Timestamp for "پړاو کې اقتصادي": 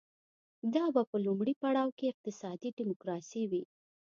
1.61-2.69